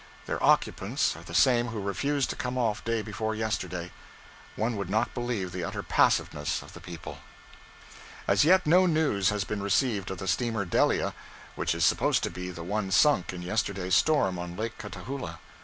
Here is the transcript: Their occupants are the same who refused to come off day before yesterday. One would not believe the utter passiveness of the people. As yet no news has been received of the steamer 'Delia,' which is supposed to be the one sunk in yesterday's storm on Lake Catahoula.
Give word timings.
Their 0.25 0.43
occupants 0.43 1.15
are 1.15 1.21
the 1.21 1.35
same 1.35 1.67
who 1.67 1.79
refused 1.79 2.31
to 2.31 2.35
come 2.35 2.57
off 2.57 2.83
day 2.83 3.03
before 3.03 3.35
yesterday. 3.35 3.91
One 4.55 4.75
would 4.75 4.89
not 4.89 5.13
believe 5.13 5.51
the 5.51 5.63
utter 5.63 5.83
passiveness 5.83 6.63
of 6.63 6.73
the 6.73 6.79
people. 6.81 7.19
As 8.27 8.43
yet 8.43 8.65
no 8.65 8.87
news 8.87 9.29
has 9.29 9.43
been 9.43 9.61
received 9.61 10.09
of 10.09 10.17
the 10.17 10.27
steamer 10.27 10.65
'Delia,' 10.65 11.13
which 11.53 11.75
is 11.75 11.85
supposed 11.85 12.23
to 12.23 12.31
be 12.31 12.49
the 12.49 12.63
one 12.63 12.89
sunk 12.89 13.31
in 13.31 13.43
yesterday's 13.43 13.93
storm 13.93 14.39
on 14.39 14.57
Lake 14.57 14.79
Catahoula. 14.79 15.37